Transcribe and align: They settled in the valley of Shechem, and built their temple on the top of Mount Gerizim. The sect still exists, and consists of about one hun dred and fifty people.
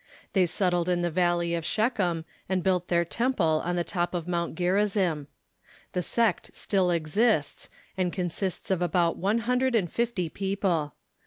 They 0.33 0.47
settled 0.47 0.89
in 0.89 1.03
the 1.03 1.11
valley 1.11 1.53
of 1.53 1.63
Shechem, 1.63 2.25
and 2.49 2.63
built 2.63 2.87
their 2.87 3.05
temple 3.05 3.61
on 3.63 3.75
the 3.75 3.83
top 3.83 4.15
of 4.15 4.27
Mount 4.27 4.55
Gerizim. 4.55 5.27
The 5.93 6.01
sect 6.01 6.49
still 6.55 6.89
exists, 6.89 7.69
and 7.95 8.11
consists 8.11 8.71
of 8.71 8.81
about 8.81 9.17
one 9.17 9.41
hun 9.45 9.59
dred 9.59 9.75
and 9.75 9.91
fifty 9.91 10.27
people. 10.27 10.95